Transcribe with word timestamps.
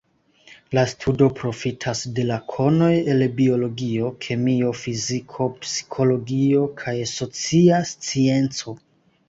La 0.75 0.83
studo 0.93 1.25
profitas 1.39 2.01
de 2.19 2.25
la 2.29 2.37
konoj 2.53 2.89
el 3.15 3.21
biologio, 3.41 4.09
kemio, 4.25 4.73
fiziko, 4.81 5.49
psikologio 5.61 6.67
kaj 6.83 6.97
socia 7.15 7.85
scienco. 7.95 8.79